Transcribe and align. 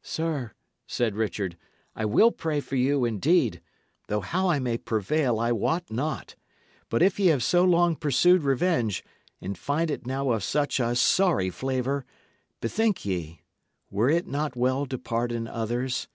"Sir," 0.00 0.52
said 0.86 1.14
Richard, 1.14 1.58
"I 1.94 2.06
will 2.06 2.32
pray 2.32 2.58
for 2.58 2.74
you, 2.76 3.04
indeed; 3.04 3.60
though 4.06 4.22
how 4.22 4.48
I 4.48 4.58
may 4.58 4.78
prevail 4.78 5.38
I 5.38 5.52
wot 5.52 5.90
not. 5.90 6.36
But 6.88 7.02
if 7.02 7.20
ye 7.20 7.26
have 7.26 7.42
so 7.42 7.64
long 7.64 7.94
pursued 7.94 8.44
revenge, 8.44 9.04
and 9.42 9.58
find 9.58 9.90
it 9.90 10.06
now 10.06 10.30
of 10.30 10.42
such 10.42 10.80
a 10.80 10.96
sorry 10.96 11.50
flavour, 11.50 12.06
bethink 12.62 13.04
ye, 13.04 13.42
were 13.90 14.08
it 14.08 14.26
not 14.26 14.56
well 14.56 14.86
to 14.86 14.96
pardon 14.96 15.46
others? 15.46 16.08